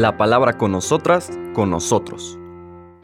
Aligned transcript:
La 0.00 0.16
palabra 0.16 0.56
con 0.56 0.72
nosotras, 0.72 1.30
con 1.52 1.68
nosotros. 1.68 2.38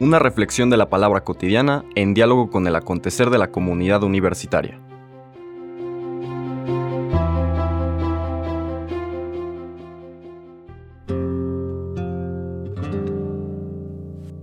Una 0.01 0.19
reflexión 0.19 0.71
de 0.71 0.79
la 0.79 0.89
palabra 0.89 1.25
cotidiana 1.25 1.85
en 1.95 2.15
diálogo 2.15 2.49
con 2.49 2.67
el 2.67 2.75
acontecer 2.75 3.29
de 3.29 3.37
la 3.37 3.53
comunidad 3.53 4.03
universitaria. 4.03 4.81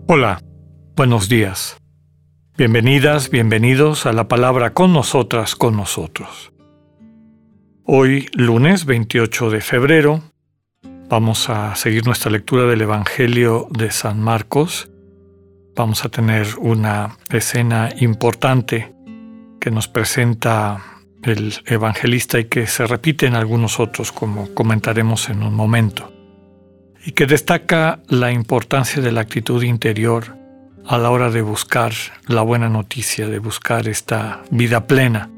Hola, 0.06 0.40
buenos 0.96 1.28
días. 1.28 1.78
Bienvenidas, 2.56 3.32
bienvenidos 3.32 4.06
a 4.06 4.14
la 4.14 4.28
palabra 4.28 4.76
con 4.76 4.94
nosotras, 4.94 5.56
con 5.56 5.76
nosotros. 5.76 6.54
Hoy, 7.84 8.30
lunes 8.34 8.86
28 8.86 9.50
de 9.50 9.62
febrero, 9.62 10.22
vamos 11.10 11.50
a 11.50 11.76
seguir 11.76 12.06
nuestra 12.06 12.32
lectura 12.32 12.66
del 12.66 12.82
Evangelio 12.82 13.68
de 13.70 13.92
San 13.92 14.20
Marcos. 14.20 14.90
Vamos 15.76 16.06
a 16.06 16.10
tener 16.10 16.48
una 16.60 17.18
escena 17.30 17.90
importante 18.00 18.94
que 19.60 19.72
nos 19.72 19.88
presenta 19.88 20.82
el 21.24 21.54
evangelista 21.66 22.40
y 22.40 22.46
que 22.46 22.68
se 22.68 22.86
repite 22.86 23.26
en 23.26 23.36
algunos 23.36 23.80
otros, 23.80 24.12
como 24.12 24.54
comentaremos 24.54 25.30
en 25.30 25.42
un 25.44 25.54
momento, 25.54 26.12
y 27.06 27.12
que 27.12 27.26
destaca 27.26 28.02
la 28.08 28.32
importancia 28.32 29.02
de 29.02 29.12
la 29.12 29.22
actitud 29.22 29.64
interior 29.64 30.38
a 30.86 30.98
la 30.98 31.10
hora 31.10 31.32
de 31.32 31.42
buscar 31.42 31.94
la 32.28 32.42
buena 32.42 32.70
noticia, 32.70 33.28
de 33.28 33.40
buscar 33.40 33.88
esta 33.88 34.44
vida 34.52 34.86
plena 34.86 35.30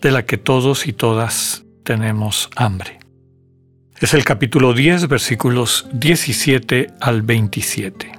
de 0.00 0.10
la 0.10 0.24
que 0.24 0.38
todos 0.38 0.86
y 0.86 0.92
todas 0.92 1.64
tenemos 1.84 2.50
hambre. 2.56 3.05
Es 3.98 4.12
el 4.12 4.24
capítulo 4.26 4.74
10, 4.74 5.08
versículos 5.08 5.88
17 5.94 6.92
al 7.00 7.22
27. 7.22 8.12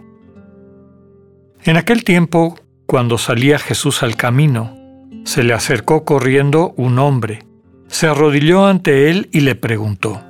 En 1.65 1.77
aquel 1.77 2.03
tiempo, 2.03 2.59
cuando 2.87 3.19
salía 3.19 3.59
Jesús 3.59 4.01
al 4.01 4.15
camino, 4.15 4.75
se 5.23 5.43
le 5.43 5.53
acercó 5.53 6.03
corriendo 6.03 6.73
un 6.77 6.97
hombre, 6.97 7.45
se 7.87 8.07
arrodilló 8.07 8.65
ante 8.65 9.11
él 9.11 9.29
y 9.31 9.41
le 9.41 9.53
preguntó, 9.53 10.23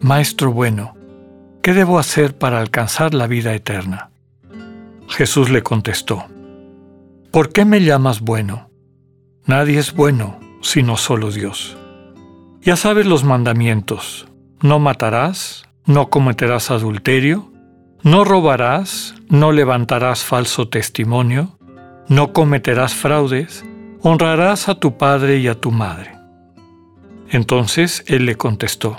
Maestro 0.00 0.50
bueno, 0.50 0.96
¿qué 1.60 1.74
debo 1.74 1.98
hacer 1.98 2.34
para 2.34 2.58
alcanzar 2.58 3.12
la 3.12 3.26
vida 3.26 3.54
eterna? 3.54 4.08
Jesús 5.08 5.50
le 5.50 5.62
contestó, 5.62 6.24
¿por 7.30 7.52
qué 7.52 7.66
me 7.66 7.82
llamas 7.82 8.22
bueno? 8.22 8.70
Nadie 9.44 9.78
es 9.78 9.92
bueno 9.92 10.40
sino 10.62 10.96
solo 10.96 11.30
Dios. 11.30 11.76
Ya 12.62 12.76
sabes 12.76 13.04
los 13.04 13.24
mandamientos, 13.24 14.26
no 14.64 14.78
matarás, 14.78 15.68
no 15.84 16.08
cometerás 16.08 16.70
adulterio, 16.70 17.52
no 18.02 18.24
robarás, 18.24 19.14
no 19.28 19.52
levantarás 19.52 20.24
falso 20.24 20.68
testimonio, 20.68 21.58
no 22.08 22.32
cometerás 22.32 22.94
fraudes, 22.94 23.62
honrarás 24.00 24.70
a 24.70 24.76
tu 24.76 24.96
padre 24.96 25.36
y 25.36 25.48
a 25.48 25.54
tu 25.60 25.70
madre. 25.70 26.12
Entonces 27.28 28.04
él 28.06 28.24
le 28.24 28.36
contestó, 28.36 28.96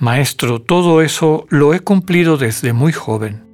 Maestro, 0.00 0.62
todo 0.62 1.02
eso 1.02 1.44
lo 1.50 1.74
he 1.74 1.80
cumplido 1.80 2.38
desde 2.38 2.72
muy 2.72 2.94
joven. 2.94 3.44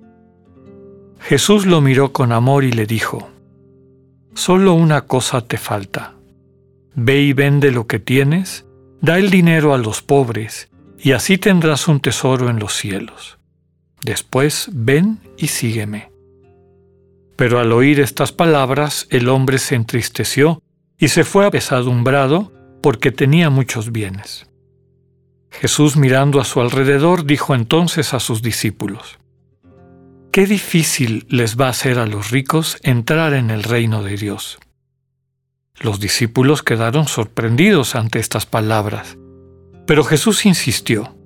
Jesús 1.19 1.67
lo 1.67 1.81
miró 1.81 2.13
con 2.13 2.31
amor 2.31 2.63
y 2.63 2.71
le 2.71 2.87
dijo, 2.87 3.29
Solo 4.35 4.75
una 4.75 5.01
cosa 5.01 5.41
te 5.41 5.59
falta. 5.59 6.15
Ve 6.95 7.21
y 7.21 7.33
vende 7.33 7.73
lo 7.73 7.89
que 7.89 7.99
tienes, 7.99 8.65
da 9.01 9.19
el 9.19 9.31
dinero 9.31 9.75
a 9.75 9.79
los 9.79 10.03
pobres, 10.03 10.70
y 11.03 11.13
así 11.13 11.39
tendrás 11.39 11.89
un 11.89 12.01
tesoro 12.01 12.51
en 12.51 12.59
los 12.59 12.75
cielos. 12.75 13.39
Después 14.03 14.69
ven 14.73 15.21
y 15.37 15.49
sígueme. 15.49 16.11
Pero 17.37 17.59
al 17.59 17.73
oír 17.73 18.01
estas 18.01 18.33
palabras, 18.33 19.07
el 19.11 19.29
hombre 19.29 19.59
se 19.59 19.75
entristeció 19.75 20.63
y 20.99 21.09
se 21.09 21.25
fue 21.25 21.47
apesadumbrado 21.47 22.53
porque 22.83 23.13
tenía 23.13 23.49
muchos 23.51 23.93
bienes. 23.93 24.47
Jesús 25.51 25.97
mirando 25.97 26.41
a 26.41 26.45
su 26.45 26.61
alrededor 26.61 27.25
dijo 27.25 27.55
entonces 27.55 28.15
a 28.15 28.21
sus 28.21 28.43
discípulos, 28.43 29.19
Qué 30.33 30.47
difícil 30.47 31.27
les 31.29 31.57
va 31.57 31.69
a 31.69 31.73
ser 31.73 31.99
a 31.99 32.07
los 32.07 32.31
ricos 32.31 32.79
entrar 32.83 33.35
en 33.35 33.51
el 33.51 33.65
reino 33.65 34.03
de 34.05 34.17
Dios. 34.17 34.61
Los 35.81 35.99
discípulos 35.99 36.63
quedaron 36.63 37.09
sorprendidos 37.09 37.97
ante 37.97 38.21
estas 38.21 38.47
palabras, 38.47 39.17
pero 39.91 40.05
Jesús 40.05 40.47
insistió, 40.47 41.17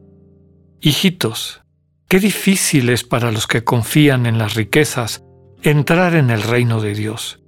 Hijitos, 0.80 1.60
qué 2.08 2.19
difícil 2.19 2.88
es 2.88 3.04
para 3.04 3.30
los 3.30 3.47
que 3.47 3.62
confían 3.62 4.25
en 4.25 4.38
las 4.38 4.54
riquezas 4.54 5.22
entrar 5.60 6.14
en 6.14 6.30
el 6.30 6.41
reino 6.41 6.80
de 6.80 6.94
Dios. 6.94 7.42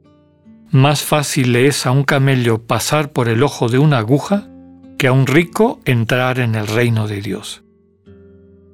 Más 0.71 1.01
fácil 1.01 1.57
es 1.57 1.87
a 1.87 1.91
un 1.91 2.05
camello 2.05 2.67
pasar 2.67 3.13
por 3.13 3.31
el 3.31 3.43
ojo 3.43 3.71
de 3.71 3.79
una 3.79 3.97
aguja 3.97 4.51
que 4.99 5.07
a 5.07 5.13
un 5.13 5.27
rico 5.27 5.81
entrar 5.87 6.39
en 6.39 6.55
el 6.55 6.67
reino 6.67 7.09
de 7.09 7.23
Dios. 7.23 7.63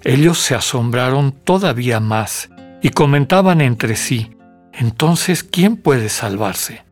Ellos 0.02 0.38
se 0.38 0.56
asombraron 0.56 1.30
todavía 1.30 2.00
más 2.00 2.50
y 2.82 2.88
comentaban 2.88 3.60
entre 3.60 3.94
sí, 3.94 4.32
entonces, 4.72 5.44
¿quién 5.44 5.76
puede 5.76 6.08
salvarse? 6.08 6.84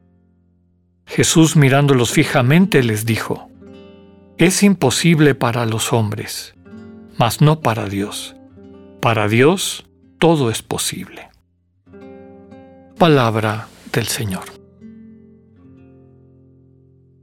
Jesús 1.06 1.56
mirándolos 1.56 2.12
fijamente 2.12 2.84
les 2.84 3.04
dijo, 3.04 3.49
es 4.46 4.62
imposible 4.62 5.34
para 5.34 5.66
los 5.66 5.92
hombres, 5.92 6.54
mas 7.18 7.42
no 7.42 7.60
para 7.60 7.86
Dios. 7.86 8.36
Para 9.00 9.28
Dios 9.28 9.84
todo 10.18 10.50
es 10.50 10.62
posible. 10.62 11.28
Palabra 12.96 13.68
del 13.92 14.06
Señor. 14.06 14.44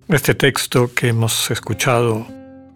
Este 0.08 0.36
texto 0.36 0.94
que 0.94 1.08
hemos 1.08 1.50
escuchado 1.50 2.28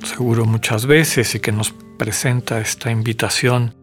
seguro 0.04 0.46
muchas 0.46 0.88
veces 0.88 1.36
y 1.36 1.40
que 1.40 1.52
nos 1.52 1.74
presenta 2.00 2.60
esta 2.60 2.90
invitación 2.90 3.76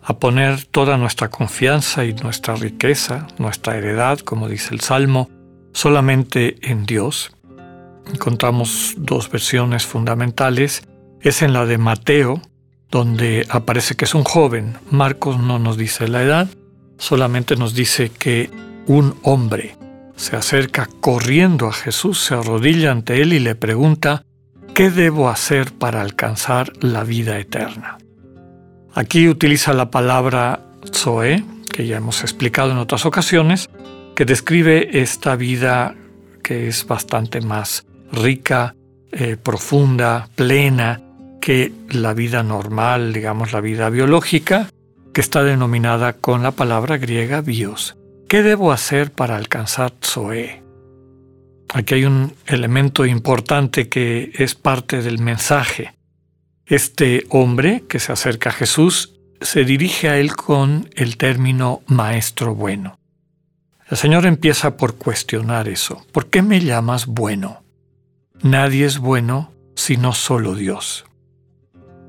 a 0.00 0.20
poner 0.20 0.64
toda 0.64 0.96
nuestra 0.96 1.28
confianza 1.28 2.04
y 2.04 2.14
nuestra 2.14 2.54
riqueza, 2.54 3.26
nuestra 3.38 3.76
heredad, 3.76 4.20
como 4.20 4.48
dice 4.48 4.74
el 4.74 4.80
Salmo, 4.80 5.28
solamente 5.72 6.56
en 6.70 6.86
Dios. 6.86 7.32
Encontramos 8.12 8.94
dos 8.96 9.30
versiones 9.30 9.86
fundamentales. 9.86 10.82
Es 11.20 11.42
en 11.42 11.52
la 11.52 11.66
de 11.66 11.78
Mateo, 11.78 12.40
donde 12.90 13.46
aparece 13.50 13.94
que 13.94 14.04
es 14.04 14.14
un 14.14 14.24
joven. 14.24 14.76
Marcos 14.90 15.38
no 15.38 15.58
nos 15.58 15.76
dice 15.76 16.08
la 16.08 16.22
edad, 16.22 16.48
solamente 16.96 17.56
nos 17.56 17.74
dice 17.74 18.10
que 18.10 18.50
un 18.86 19.14
hombre 19.22 19.76
se 20.16 20.36
acerca 20.36 20.88
corriendo 21.00 21.68
a 21.68 21.72
Jesús, 21.72 22.20
se 22.20 22.34
arrodilla 22.34 22.90
ante 22.90 23.22
él 23.22 23.32
y 23.32 23.38
le 23.38 23.54
pregunta, 23.54 24.24
¿qué 24.74 24.90
debo 24.90 25.28
hacer 25.28 25.72
para 25.72 26.00
alcanzar 26.00 26.72
la 26.82 27.04
vida 27.04 27.38
eterna? 27.38 27.98
Aquí 28.94 29.28
utiliza 29.28 29.72
la 29.74 29.90
palabra 29.90 30.60
Zoe, 30.92 31.44
que 31.72 31.86
ya 31.86 31.98
hemos 31.98 32.22
explicado 32.22 32.72
en 32.72 32.78
otras 32.78 33.06
ocasiones, 33.06 33.70
que 34.16 34.24
describe 34.24 35.00
esta 35.00 35.36
vida 35.36 35.94
que 36.42 36.66
es 36.66 36.86
bastante 36.86 37.40
más 37.40 37.86
rica, 38.12 38.74
eh, 39.12 39.36
profunda, 39.36 40.28
plena 40.34 41.00
que 41.40 41.72
la 41.90 42.14
vida 42.14 42.42
normal, 42.42 43.12
digamos 43.12 43.52
la 43.52 43.60
vida 43.60 43.88
biológica, 43.90 44.68
que 45.14 45.20
está 45.20 45.42
denominada 45.44 46.12
con 46.12 46.42
la 46.42 46.52
palabra 46.52 46.98
griega 46.98 47.40
bios. 47.40 47.96
¿Qué 48.28 48.42
debo 48.42 48.72
hacer 48.72 49.10
para 49.10 49.36
alcanzar 49.36 49.94
Zoe? 50.04 50.62
Aquí 51.72 51.94
hay 51.94 52.04
un 52.04 52.34
elemento 52.46 53.06
importante 53.06 53.88
que 53.88 54.30
es 54.34 54.54
parte 54.54 55.02
del 55.02 55.18
mensaje. 55.18 55.94
Este 56.66 57.24
hombre 57.30 57.84
que 57.88 57.98
se 57.98 58.12
acerca 58.12 58.50
a 58.50 58.52
Jesús 58.52 59.14
se 59.40 59.64
dirige 59.64 60.08
a 60.08 60.18
él 60.18 60.34
con 60.34 60.90
el 60.94 61.16
término 61.16 61.82
maestro 61.86 62.54
bueno. 62.54 62.98
El 63.88 63.96
Señor 63.96 64.26
empieza 64.26 64.76
por 64.76 64.96
cuestionar 64.96 65.68
eso. 65.68 66.04
¿Por 66.12 66.26
qué 66.26 66.42
me 66.42 66.60
llamas 66.60 67.06
bueno? 67.06 67.62
Nadie 68.42 68.86
es 68.86 68.98
bueno 68.98 69.52
sino 69.74 70.12
solo 70.12 70.54
Dios. 70.54 71.04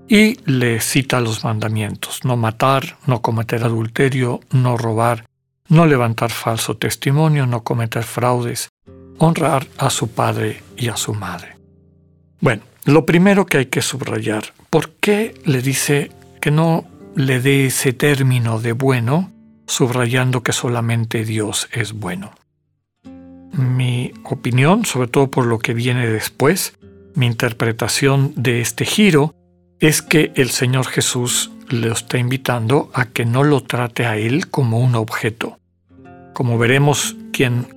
Y 0.08 0.40
le 0.50 0.80
cita 0.82 1.22
los 1.22 1.44
mandamientos, 1.44 2.26
no 2.26 2.36
matar, 2.36 2.98
no 3.06 3.22
cometer 3.22 3.64
adulterio, 3.64 4.40
no 4.52 4.76
robar, 4.76 5.26
no 5.68 5.86
levantar 5.86 6.32
falso 6.32 6.78
testimonio, 6.78 7.46
no 7.46 7.64
cometer 7.64 8.04
fraudes, 8.04 8.70
honrar 9.20 9.68
a 9.78 9.92
su 9.92 10.10
padre 10.10 10.64
y 10.76 10.88
a 10.88 10.98
su 10.98 11.14
madre. 11.14 11.58
Bueno, 12.42 12.64
lo 12.86 13.06
primero 13.06 13.46
que 13.46 13.60
hay 13.60 13.66
que 13.68 13.84
subrayar, 13.84 14.46
¿por 14.72 14.92
qué 14.94 15.40
le 15.46 15.62
dice 15.62 16.12
que 16.42 16.50
no 16.50 16.86
le 17.16 17.40
dé 17.40 17.68
ese 17.68 17.94
término 17.94 18.60
de 18.60 18.72
bueno, 18.72 19.32
subrayando 19.68 20.42
que 20.42 20.54
solamente 20.54 21.24
Dios 21.24 21.70
es 21.72 21.94
bueno? 21.94 22.32
Mi 23.60 24.14
opinión, 24.24 24.86
sobre 24.86 25.10
todo 25.10 25.30
por 25.30 25.46
lo 25.46 25.60
que 25.60 25.74
viene 25.74 26.08
después, 26.08 26.74
mi 27.14 27.26
interpretación 27.26 28.34
de 28.38 28.62
este 28.62 28.86
giro, 28.86 29.36
es 29.82 30.02
que 30.02 30.32
el 30.36 30.50
Señor 30.50 30.88
Jesús 30.88 31.52
le 31.70 31.92
está 31.92 32.18
invitando 32.18 32.90
a 32.94 33.06
que 33.06 33.26
no 33.26 33.44
lo 33.44 33.62
trate 33.62 34.06
a 34.06 34.16
él 34.16 34.48
como 34.48 34.80
un 34.80 34.96
objeto. 34.96 35.60
Como 36.34 36.58
veremos, 36.58 37.18
quien 37.34 37.68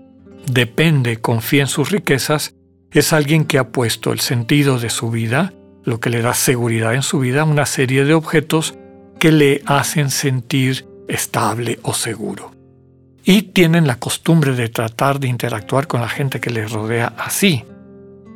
depende, 0.47 1.19
confía 1.19 1.63
en 1.63 1.69
sus 1.69 1.91
riquezas, 1.91 2.55
es 2.93 3.13
alguien 3.13 3.45
que 3.45 3.59
ha 3.59 3.69
puesto 3.69 4.13
el 4.13 4.21
sentido 4.21 4.79
de 4.79 4.89
su 4.91 5.11
vida, 5.11 5.53
lo 5.85 5.99
que 5.99 6.11
le 6.11 6.23
da 6.23 6.35
seguridad 6.35 6.95
en 6.95 7.03
su 7.03 7.19
vida, 7.19 7.43
una 7.43 7.67
serie 7.67 8.05
de 8.05 8.15
objetos 8.15 8.75
que 9.19 9.33
le 9.33 9.63
hacen 9.67 10.11
sentir 10.11 10.87
estable 11.09 11.81
o 11.83 11.95
seguro. 11.95 12.53
Y 13.25 13.43
tienen 13.43 13.87
la 13.87 13.97
costumbre 13.97 14.55
de 14.55 14.69
tratar 14.69 15.21
de 15.21 15.29
interactuar 15.29 15.87
con 15.87 16.01
la 16.01 16.09
gente 16.09 16.41
que 16.41 16.51
les 16.51 16.73
rodea 16.73 17.15
así. 17.19 17.65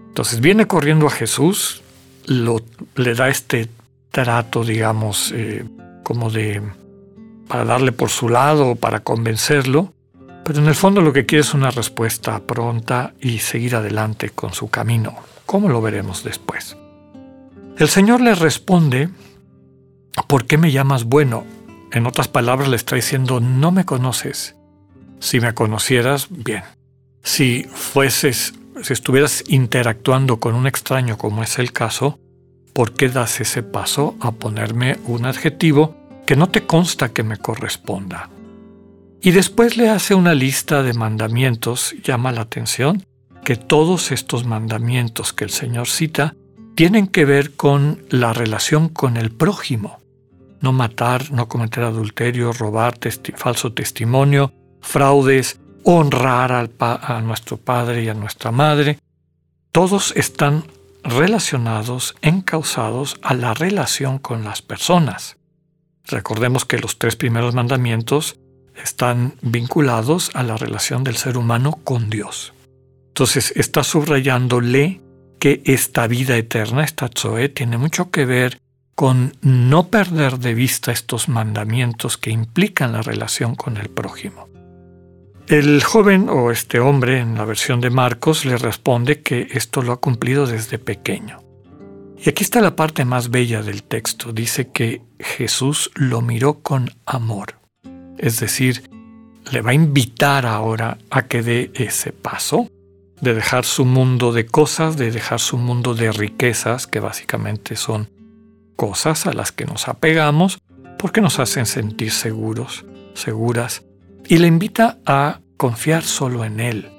Entonces 0.08 0.40
viene 0.40 0.66
corriendo 0.66 1.06
a 1.06 1.10
Jesús, 1.10 1.82
le 2.26 3.14
da 3.14 3.28
este 3.28 3.68
trato, 4.10 4.64
digamos, 4.64 5.32
eh, 5.34 5.64
como 6.02 6.30
de 6.30 6.62
para 7.48 7.64
darle 7.64 7.92
por 7.92 8.08
su 8.08 8.28
lado, 8.28 8.74
para 8.76 9.00
convencerlo, 9.00 9.92
pero 10.44 10.60
en 10.60 10.66
el 10.66 10.74
fondo 10.74 11.00
lo 11.00 11.12
que 11.12 11.26
quiere 11.26 11.42
es 11.42 11.54
una 11.54 11.70
respuesta 11.70 12.40
pronta 12.40 13.14
y 13.20 13.38
seguir 13.38 13.76
adelante 13.76 14.30
con 14.30 14.52
su 14.52 14.68
camino, 14.68 15.14
como 15.44 15.68
lo 15.68 15.80
veremos 15.80 16.24
después. 16.24 16.76
El 17.78 17.88
Señor 17.88 18.20
le 18.20 18.34
responde, 18.34 19.10
¿por 20.26 20.46
qué 20.46 20.56
me 20.56 20.72
llamas 20.72 21.04
bueno? 21.04 21.44
En 21.92 22.06
otras 22.06 22.28
palabras 22.28 22.68
le 22.68 22.76
está 22.76 22.96
diciendo, 22.96 23.40
no 23.40 23.70
me 23.70 23.84
conoces. 23.84 24.55
Si 25.20 25.40
me 25.40 25.54
conocieras, 25.54 26.28
bien. 26.30 26.62
Si 27.22 27.64
fueses, 27.64 28.54
si 28.82 28.92
estuvieras 28.92 29.44
interactuando 29.48 30.38
con 30.38 30.54
un 30.54 30.66
extraño 30.66 31.18
como 31.18 31.42
es 31.42 31.58
el 31.58 31.72
caso, 31.72 32.18
¿por 32.72 32.92
qué 32.92 33.08
das 33.08 33.40
ese 33.40 33.62
paso 33.62 34.16
a 34.20 34.32
ponerme 34.32 34.98
un 35.04 35.26
adjetivo 35.26 35.96
que 36.26 36.36
no 36.36 36.48
te 36.48 36.66
consta 36.66 37.12
que 37.12 37.22
me 37.22 37.38
corresponda? 37.38 38.30
Y 39.20 39.32
después 39.32 39.76
le 39.76 39.88
hace 39.88 40.14
una 40.14 40.34
lista 40.34 40.82
de 40.82 40.92
mandamientos, 40.92 41.94
llama 42.04 42.32
la 42.32 42.42
atención 42.42 43.04
que 43.44 43.56
todos 43.56 44.12
estos 44.12 44.44
mandamientos 44.44 45.32
que 45.32 45.44
el 45.44 45.50
Señor 45.50 45.88
cita 45.88 46.34
tienen 46.74 47.06
que 47.06 47.24
ver 47.24 47.56
con 47.56 48.04
la 48.10 48.32
relación 48.32 48.88
con 48.88 49.16
el 49.16 49.30
prójimo. 49.30 49.98
No 50.60 50.72
matar, 50.72 51.30
no 51.32 51.48
cometer 51.48 51.84
adulterio, 51.84 52.52
robar, 52.52 52.98
falso 53.36 53.72
testimonio, 53.72 54.52
fraudes, 54.86 55.58
honrar 55.84 56.52
a 56.78 57.20
nuestro 57.20 57.56
padre 57.58 58.04
y 58.04 58.08
a 58.08 58.14
nuestra 58.14 58.50
madre. 58.50 58.98
Todos 59.72 60.12
están 60.16 60.64
relacionados, 61.02 62.16
encausados 62.22 63.18
a 63.22 63.34
la 63.34 63.54
relación 63.54 64.18
con 64.18 64.44
las 64.44 64.62
personas. 64.62 65.36
Recordemos 66.04 66.64
que 66.64 66.78
los 66.78 66.98
tres 66.98 67.16
primeros 67.16 67.54
mandamientos 67.54 68.38
están 68.82 69.34
vinculados 69.42 70.30
a 70.34 70.42
la 70.42 70.56
relación 70.56 71.04
del 71.04 71.16
ser 71.16 71.36
humano 71.36 71.78
con 71.84 72.10
Dios. 72.10 72.52
Entonces 73.08 73.52
está 73.56 73.82
subrayándole 73.82 75.00
que 75.38 75.62
esta 75.64 76.06
vida 76.06 76.36
eterna, 76.36 76.84
esta 76.84 77.08
Zoe, 77.16 77.48
tiene 77.48 77.78
mucho 77.78 78.10
que 78.10 78.24
ver 78.24 78.60
con 78.94 79.36
no 79.42 79.88
perder 79.88 80.38
de 80.38 80.54
vista 80.54 80.90
estos 80.92 81.28
mandamientos 81.28 82.16
que 82.16 82.30
implican 82.30 82.92
la 82.92 83.02
relación 83.02 83.54
con 83.54 83.76
el 83.76 83.88
prójimo. 83.88 84.48
El 85.48 85.80
joven 85.84 86.28
o 86.28 86.50
este 86.50 86.80
hombre 86.80 87.20
en 87.20 87.36
la 87.36 87.44
versión 87.44 87.80
de 87.80 87.88
Marcos 87.88 88.44
le 88.44 88.58
responde 88.58 89.22
que 89.22 89.46
esto 89.52 89.80
lo 89.80 89.92
ha 89.92 90.00
cumplido 90.00 90.44
desde 90.44 90.80
pequeño. 90.80 91.38
Y 92.18 92.28
aquí 92.28 92.42
está 92.42 92.60
la 92.60 92.74
parte 92.74 93.04
más 93.04 93.30
bella 93.30 93.62
del 93.62 93.84
texto. 93.84 94.32
Dice 94.32 94.72
que 94.72 95.02
Jesús 95.20 95.92
lo 95.94 96.20
miró 96.20 96.54
con 96.62 96.90
amor. 97.04 97.60
Es 98.18 98.40
decir, 98.40 98.90
le 99.52 99.60
va 99.60 99.70
a 99.70 99.74
invitar 99.74 100.46
ahora 100.46 100.98
a 101.10 101.26
que 101.26 101.42
dé 101.42 101.70
ese 101.74 102.10
paso 102.10 102.68
de 103.20 103.32
dejar 103.32 103.64
su 103.64 103.84
mundo 103.84 104.32
de 104.32 104.46
cosas, 104.46 104.96
de 104.96 105.12
dejar 105.12 105.38
su 105.38 105.58
mundo 105.58 105.94
de 105.94 106.10
riquezas, 106.10 106.88
que 106.88 106.98
básicamente 106.98 107.76
son 107.76 108.10
cosas 108.74 109.26
a 109.26 109.32
las 109.32 109.52
que 109.52 109.64
nos 109.64 109.86
apegamos 109.86 110.58
porque 110.98 111.20
nos 111.20 111.38
hacen 111.38 111.66
sentir 111.66 112.10
seguros, 112.10 112.84
seguras, 113.14 113.84
y 114.28 114.38
le 114.38 114.46
invita 114.46 114.98
a 115.06 115.40
confiar 115.56 116.02
solo 116.02 116.44
en 116.44 116.60
Él, 116.60 116.90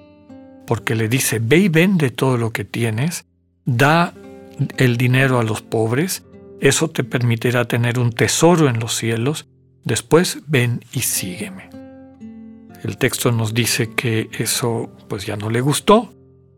porque 0.66 0.96
le 0.96 1.10
dice, 1.10 1.40
ve 1.40 1.58
y 1.58 1.70
vende 1.70 2.10
todo 2.10 2.38
lo 2.38 2.52
que 2.52 2.66
tienes, 2.66 3.26
da 3.66 4.14
el 4.78 4.98
dinero 4.98 5.40
a 5.40 5.44
los 5.44 5.62
pobres, 5.62 6.24
eso 6.60 6.90
te 6.90 7.04
permitirá 7.04 7.66
tener 7.66 8.00
un 8.00 8.12
tesoro 8.12 8.68
en 8.68 8.80
los 8.80 8.96
cielos, 8.96 9.48
Después 9.88 10.40
ven 10.48 10.82
y 10.92 11.00
sígueme. 11.00 11.70
El 12.84 12.98
texto 12.98 13.32
nos 13.32 13.54
dice 13.54 13.96
que 13.96 14.30
eso 14.38 14.92
pues 15.08 15.26
ya 15.26 15.38
no 15.38 15.50
le 15.50 15.62
gustó, 15.62 16.14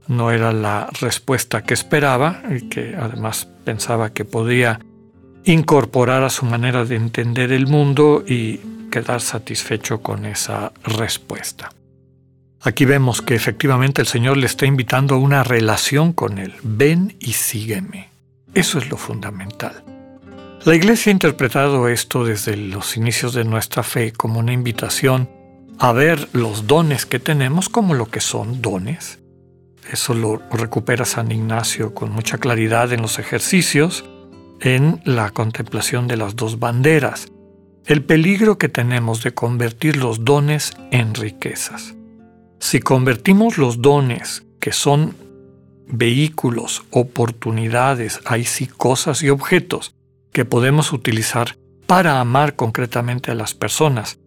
no 0.08 0.32
era 0.32 0.52
la 0.52 0.90
respuesta 1.00 1.62
que 1.62 1.76
esperaba 1.76 2.42
y 2.50 2.70
que 2.70 2.96
además 2.96 3.48
pensaba 3.66 4.14
que 4.14 4.26
podía 4.26 4.80
incorporar 5.44 6.24
a 6.24 6.32
su 6.32 6.48
manera 6.48 6.86
de 6.86 6.96
entender 6.96 7.52
el 7.52 7.68
mundo 7.68 8.24
y 8.28 8.60
quedar 8.90 9.22
satisfecho 9.22 10.02
con 10.02 10.26
esa 10.26 10.72
respuesta. 10.84 11.72
Aquí 12.62 12.86
vemos 12.86 13.22
que 13.22 13.36
efectivamente 13.36 14.02
el 14.02 14.08
Señor 14.08 14.38
le 14.38 14.46
está 14.46 14.66
invitando 14.66 15.16
a 15.16 15.20
una 15.20 15.44
relación 15.44 16.12
con 16.12 16.40
Él. 16.40 16.56
Ven 16.62 17.16
y 17.20 17.34
sígueme. 17.34 18.10
Eso 18.54 18.80
es 18.80 18.90
lo 18.90 18.98
fundamental. 18.98 19.84
La 20.66 20.76
Iglesia 20.76 21.10
ha 21.10 21.14
interpretado 21.14 21.88
esto 21.88 22.26
desde 22.26 22.58
los 22.58 22.98
inicios 22.98 23.34
de 23.34 23.46
nuestra 23.46 23.82
fe 23.82 24.12
como 24.12 24.40
una 24.40 24.52
invitación 24.52 25.30
a 25.78 25.94
ver 25.94 26.28
los 26.34 26.68
dones 26.68 27.06
que 27.06 27.20
tenemos 27.20 27.70
como 27.70 27.94
lo 27.94 28.08
que 28.08 28.20
son 28.20 28.62
dones. 28.62 29.20
Eso 29.90 30.14
lo 30.14 30.42
recupera 30.52 31.06
San 31.06 31.32
Ignacio 31.32 31.94
con 31.94 32.12
mucha 32.12 32.38
claridad 32.38 32.92
en 32.92 33.02
los 33.02 33.20
ejercicios, 33.20 34.04
en 34.60 35.02
la 35.06 35.30
contemplación 35.32 36.08
de 36.08 36.18
las 36.18 36.36
dos 36.36 36.60
banderas, 36.60 37.32
el 37.90 38.04
peligro 38.04 38.60
que 38.60 38.70
tenemos 38.70 39.24
de 39.24 39.34
convertir 39.34 39.98
los 39.98 40.24
dones 40.24 40.74
en 40.92 41.16
riquezas. 41.16 41.96
Si 42.60 42.82
convertimos 42.82 43.58
los 43.58 43.82
dones, 43.82 44.46
que 44.60 44.74
son 44.74 45.16
vehículos, 45.88 46.84
oportunidades, 46.92 48.20
hay 48.26 48.44
sí 48.46 48.68
cosas 48.68 49.24
y 49.24 49.30
objetos, 49.30 49.96
que 50.32 50.46
podemos 50.46 50.94
utilizar 50.94 51.58
para 51.88 52.20
amar 52.20 52.56
concretamente 52.56 53.32
a 53.32 53.36
las 53.36 53.56
personas 53.56 54.20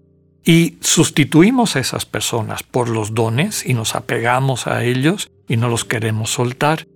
y 0.45 0.79
sustituimos 0.81 1.77
a 1.77 1.81
esas 1.81 2.05
personas 2.05 2.65
por 2.65 2.89
los 2.89 3.15
dones 3.15 3.65
y 3.65 3.75
nos 3.75 3.95
apegamos 3.95 4.67
a 4.67 4.83
ellos 4.83 5.31
y 5.47 5.57
no 5.57 5.69
los 5.69 5.85
queremos 5.85 6.31
soltar, 6.31 6.89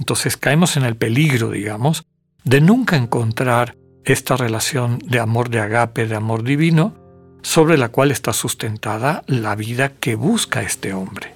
entonces 0.00 0.36
caemos 0.36 0.76
en 0.76 0.82
el 0.82 0.96
peligro, 0.96 1.52
digamos, 1.52 2.02
de 2.42 2.60
nunca 2.60 2.96
encontrar 2.96 3.76
esta 4.12 4.36
relación 4.36 4.98
de 5.04 5.20
amor 5.20 5.50
de 5.50 5.60
agape, 5.60 6.06
de 6.06 6.16
amor 6.16 6.42
divino, 6.42 6.94
sobre 7.42 7.76
la 7.76 7.90
cual 7.90 8.10
está 8.10 8.32
sustentada 8.32 9.22
la 9.26 9.54
vida 9.54 9.90
que 9.90 10.14
busca 10.14 10.62
este 10.62 10.94
hombre. 10.94 11.34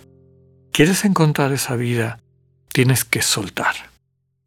¿Quieres 0.72 1.04
encontrar 1.04 1.52
esa 1.52 1.76
vida? 1.76 2.18
Tienes 2.72 3.04
que 3.04 3.20
soltar. 3.20 3.74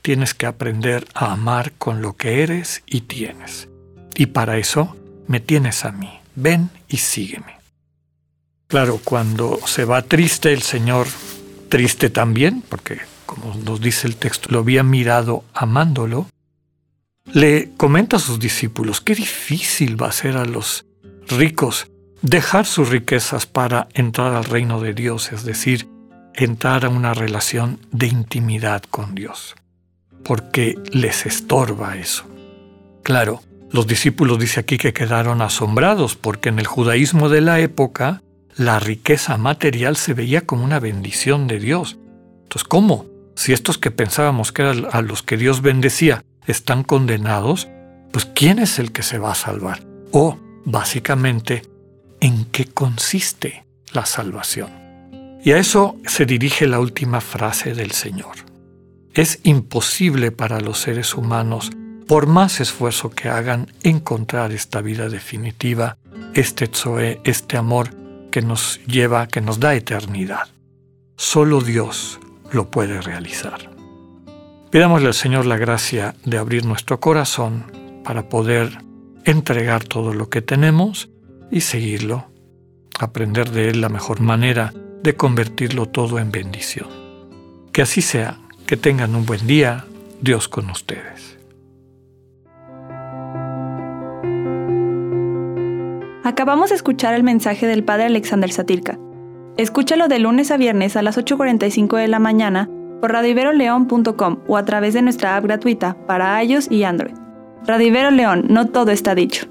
Tienes 0.02 0.34
que 0.34 0.48
aprender 0.48 1.08
a 1.14 1.34
amar 1.34 1.72
con 1.74 2.02
lo 2.02 2.14
que 2.14 2.42
eres 2.42 2.84
y 2.88 3.02
tienes. 3.02 3.68
Y 4.16 4.28
para 4.28 4.58
eso 4.58 4.98
me 5.28 5.40
tienes 5.40 5.86
a 5.86 5.92
mí. 5.92 6.20
Ven 6.36 6.72
y 6.88 6.98
sígueme. 6.98 7.60
Claro, 8.68 9.00
cuando 9.04 9.60
se 9.68 9.86
va 9.86 10.02
triste 10.02 10.52
el 10.52 10.64
Señor, 10.64 11.08
triste 11.70 12.10
también, 12.10 12.64
porque 12.68 13.02
como 13.28 13.54
nos 13.54 13.82
dice 13.82 14.08
el 14.08 14.16
texto, 14.16 14.50
lo 14.52 14.60
había 14.60 14.82
mirado 14.82 15.44
amándolo, 15.54 16.28
le 17.32 17.72
comenta 17.78 18.18
a 18.18 18.20
sus 18.20 18.40
discípulos, 18.40 19.02
qué 19.02 19.16
difícil 19.16 20.02
va 20.02 20.08
a 20.08 20.12
ser 20.12 20.38
a 20.38 20.46
los 20.46 20.86
ricos 21.28 21.92
dejar 22.22 22.66
sus 22.66 22.90
riquezas 22.90 23.46
para 23.46 23.88
entrar 23.94 24.34
al 24.34 24.46
reino 24.46 24.80
de 24.82 24.94
Dios, 24.94 25.32
es 25.32 25.44
decir, 25.44 25.88
entrar 26.34 26.86
a 26.86 26.90
una 26.90 27.14
relación 27.14 27.80
de 27.92 28.08
intimidad 28.08 28.84
con 28.90 29.16
Dios 29.16 29.56
porque 30.26 30.76
les 30.92 31.26
estorba 31.26 31.96
eso. 31.96 32.26
Claro, 33.04 33.42
los 33.72 33.88
discípulos 33.88 34.40
dice 34.40 34.60
aquí 34.60 34.78
que 34.78 34.92
quedaron 34.92 35.42
asombrados 35.42 36.16
porque 36.16 36.50
en 36.50 36.60
el 36.60 36.68
judaísmo 36.68 37.30
de 37.30 37.42
la 37.42 37.60
época 37.60 38.22
la 38.58 38.80
riqueza 38.80 39.38
material 39.38 39.96
se 39.96 40.14
veía 40.14 40.42
como 40.42 40.66
una 40.66 40.80
bendición 40.80 41.48
de 41.48 41.60
Dios. 41.60 41.98
Entonces, 42.44 42.64
¿cómo? 42.68 43.06
Si 43.36 43.54
estos 43.54 43.78
que 43.78 43.92
pensábamos 43.92 44.52
que 44.52 44.64
eran 44.64 44.88
a 44.92 45.02
los 45.02 45.22
que 45.22 45.38
Dios 45.38 45.62
bendecía 45.62 46.24
están 46.48 46.84
condenados, 46.84 47.68
pues 48.12 48.26
¿quién 48.26 48.60
es 48.60 48.80
el 48.80 48.92
que 48.92 49.04
se 49.04 49.18
va 49.18 49.32
a 49.32 49.36
salvar? 49.36 49.86
O, 50.12 50.38
básicamente, 50.64 51.64
¿en 52.20 52.46
qué 52.46 52.66
consiste 52.66 53.66
la 53.94 54.06
salvación? 54.06 54.70
Y 55.44 55.52
a 55.52 55.58
eso 55.58 55.98
se 56.06 56.26
dirige 56.26 56.68
la 56.68 56.80
última 56.80 57.22
frase 57.22 57.74
del 57.74 57.92
Señor. 57.92 58.36
Es 59.14 59.40
imposible 59.44 60.32
para 60.32 60.60
los 60.60 60.80
seres 60.80 61.16
humanos 61.16 61.72
por 62.08 62.28
más 62.28 62.60
esfuerzo 62.60 63.10
que 63.10 63.30
hagan, 63.30 63.72
encontrar 63.84 64.52
esta 64.52 64.82
vida 64.82 65.10
definitiva, 65.10 65.98
este 66.34 66.68
Tzoe, 66.68 67.22
este 67.24 67.58
amor 67.58 67.90
que 68.32 68.42
nos 68.42 68.80
lleva, 68.86 69.28
que 69.28 69.42
nos 69.42 69.60
da 69.60 69.76
eternidad. 69.76 70.48
Solo 71.16 71.62
Dios 71.62 72.20
lo 72.52 72.70
puede 72.70 73.02
realizar. 73.02 73.75
Pidámosle 74.76 75.08
al 75.08 75.14
Señor 75.14 75.46
la 75.46 75.56
gracia 75.56 76.16
de 76.26 76.38
abrir 76.38 76.66
nuestro 76.66 77.00
corazón 77.00 77.64
para 78.04 78.28
poder 78.28 78.80
entregar 79.24 79.86
todo 79.86 80.14
lo 80.14 80.28
que 80.28 80.42
tenemos 80.42 81.10
y 81.50 81.62
seguirlo, 81.62 82.26
aprender 83.00 83.52
de 83.52 83.70
Él 83.70 83.80
la 83.80 83.88
mejor 83.88 84.20
manera 84.20 84.74
de 85.02 85.16
convertirlo 85.16 85.86
todo 85.86 86.20
en 86.20 86.30
bendición. 86.30 86.90
Que 87.72 87.84
así 87.84 88.02
sea, 88.02 88.38
que 88.68 88.76
tengan 88.76 89.16
un 89.16 89.26
buen 89.26 89.48
día, 89.48 89.86
Dios 90.20 90.50
con 90.50 90.70
ustedes. 90.70 91.38
Acabamos 96.26 96.72
de 96.72 96.76
escuchar 96.76 97.14
el 97.14 97.24
mensaje 97.24 97.66
del 97.66 97.86
Padre 97.86 98.08
Alexander 98.08 98.52
Satirka. 98.52 99.00
Escúchalo 99.56 100.10
de 100.10 100.20
lunes 100.20 100.52
a 100.52 100.58
viernes 100.58 100.98
a 100.98 101.02
las 101.02 101.18
8.45 101.18 101.96
de 101.96 102.10
la 102.10 102.20
mañana 102.20 102.70
por 103.06 103.12
radiveroleón.com 103.12 104.40
o 104.48 104.58
a 104.58 104.66
través 104.66 104.96
de 104.96 105.04
nuestra 105.04 105.38
app 105.38 105.44
gratuita 105.44 105.96
para 106.08 106.44
iOS 106.44 106.72
y 106.72 106.86
Android. 106.86 107.14
Radivero 107.68 108.10
León, 108.10 108.46
no 108.50 108.70
todo 108.70 108.90
está 108.90 109.14
dicho. 109.14 109.46